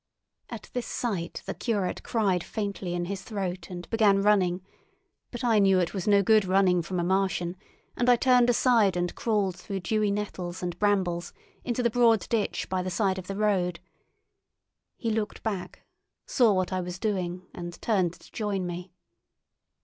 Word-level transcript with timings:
At 0.49 0.71
this 0.73 0.87
sight 0.87 1.43
the 1.45 1.53
curate 1.53 2.01
cried 2.01 2.43
faintly 2.43 2.95
in 2.95 3.05
his 3.05 3.21
throat, 3.21 3.69
and 3.69 3.87
began 3.91 4.23
running; 4.23 4.63
but 5.29 5.43
I 5.43 5.59
knew 5.59 5.77
it 5.77 5.93
was 5.93 6.07
no 6.07 6.23
good 6.23 6.43
running 6.43 6.81
from 6.81 6.99
a 6.99 7.03
Martian, 7.03 7.55
and 7.95 8.09
I 8.09 8.15
turned 8.15 8.49
aside 8.49 8.97
and 8.97 9.13
crawled 9.13 9.55
through 9.57 9.81
dewy 9.81 10.09
nettles 10.09 10.63
and 10.63 10.75
brambles 10.79 11.33
into 11.63 11.83
the 11.83 11.91
broad 11.91 12.27
ditch 12.29 12.67
by 12.67 12.81
the 12.81 12.89
side 12.89 13.19
of 13.19 13.27
the 13.27 13.35
road. 13.35 13.79
He 14.97 15.11
looked 15.11 15.43
back, 15.43 15.83
saw 16.25 16.51
what 16.51 16.73
I 16.73 16.81
was 16.81 16.97
doing, 16.97 17.43
and 17.53 17.79
turned 17.79 18.13
to 18.13 18.31
join 18.31 18.65
me. 18.65 18.91